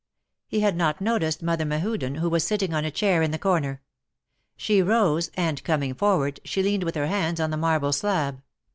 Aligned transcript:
He 0.47 0.61
had 0.61 0.75
not 0.75 0.99
noticed 0.99 1.43
Mother 1.43 1.63
Mehuden, 1.63 2.15
who 2.17 2.27
was 2.27 2.43
sitting 2.43 2.73
on 2.73 2.83
a 2.83 2.89
chair 2.89 3.21
in 3.21 3.29
the 3.29 3.37
corner. 3.37 3.83
She 4.57 4.81
rose, 4.81 5.29
and, 5.35 5.63
coming 5.63 5.93
forward, 5.93 6.39
she 6.43 6.63
leaned 6.63 6.85
with 6.85 6.95
her 6.95 7.05
hands 7.05 7.39
on 7.39 7.51
the 7.51 7.57
marble 7.57 7.93
slab. 7.93 8.41